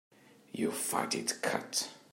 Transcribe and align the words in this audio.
You 0.51 0.71
fight 0.71 1.13
it 1.13 1.43
cut. 1.43 1.89